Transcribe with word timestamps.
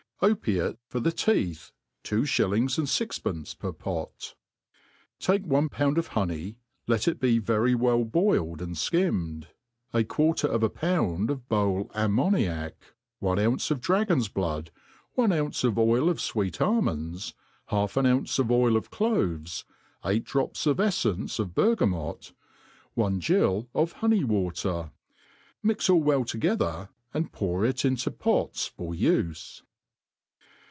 Opiate 0.23 0.77
for 0.87 0.99
the 0.99 1.11
Teeth.— 1.11 1.71
Two 2.03 2.25
Shillings 2.25 2.77
and 2.77 2.87
Sixpence 2.87 3.55
per 3.55 3.71
Pot. 3.71 4.35
TAKE 5.17 5.47
one 5.47 5.67
pdund 5.67 5.97
of 5.97 6.09
hdney, 6.09 6.57
let 6.85 7.07
it 7.07 7.19
be 7.19 7.39
very 7.39 7.73
well 7.73 8.05
boiled 8.05 8.59
an4 8.59 8.65
Ikimmed, 8.75 9.47
a 9.91 10.03
quarter 10.03 10.45
of 10.45 10.61
a 10.61 10.69
pound 10.69 11.31
of 11.31 11.41
hole 11.49 11.89
ammoniac, 11.95 12.75
one 13.17 13.39
ounce 13.39 13.71
of 13.71 13.81
dragon's 13.81 14.27
blood, 14.27 14.69
one 15.13 15.31
ounce 15.33 15.63
of 15.63 15.79
oil 15.79 16.07
of 16.07 16.17
fwect 16.17 16.61
almonds, 16.61 17.33
half 17.69 17.97
an 17.97 18.05
ounce 18.05 18.37
of 18.37 18.51
oil 18.51 18.77
of 18.77 18.91
cloves, 18.91 19.65
eight 20.05 20.25
drof)s 20.25 20.67
of 20.67 20.77
eflence 20.77 21.39
of 21.39 21.55
b^rgamot, 21.55 22.31
onje 22.95 23.25
gill 23.25 23.69
of 23.73 23.93
ho 23.93 24.05
ney 24.07 24.23
water; 24.23 24.91
mix 25.63 25.89
all 25.89 25.99
well 25.99 26.23
together, 26.23 26.89
and 27.11 27.31
pour 27.33 27.65
it 27.65 27.83
into 27.83 28.11
pots 28.11 28.67
for 28.67 28.93
ufe. 28.93 29.63